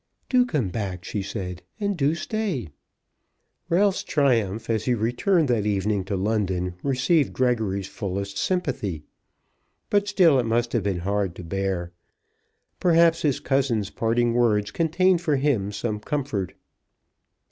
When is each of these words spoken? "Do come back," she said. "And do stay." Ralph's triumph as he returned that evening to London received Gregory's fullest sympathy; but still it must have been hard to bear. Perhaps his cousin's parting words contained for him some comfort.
"Do 0.29 0.47
come 0.47 0.69
back," 0.69 1.03
she 1.05 1.21
said. 1.21 1.61
"And 1.79 1.95
do 1.95 2.15
stay." 2.15 2.69
Ralph's 3.69 4.01
triumph 4.03 4.67
as 4.67 4.85
he 4.85 4.95
returned 4.95 5.47
that 5.49 5.67
evening 5.67 6.05
to 6.05 6.15
London 6.15 6.73
received 6.81 7.33
Gregory's 7.33 7.85
fullest 7.87 8.35
sympathy; 8.35 9.03
but 9.91 10.07
still 10.07 10.39
it 10.39 10.47
must 10.47 10.73
have 10.73 10.81
been 10.81 11.01
hard 11.05 11.35
to 11.35 11.43
bear. 11.43 11.91
Perhaps 12.79 13.21
his 13.21 13.39
cousin's 13.39 13.91
parting 13.91 14.33
words 14.33 14.71
contained 14.71 15.21
for 15.21 15.35
him 15.35 15.71
some 15.71 15.99
comfort. 15.99 16.55